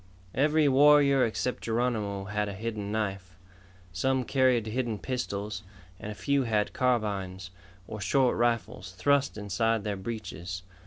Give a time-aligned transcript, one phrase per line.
[0.33, 3.37] Every warrior except Geronimo had a hidden knife.
[3.93, 5.61] Some carried hidden pistols,
[5.99, 7.51] and a few had carbines,
[7.87, 10.63] or short rifles, thrust inside their breeches.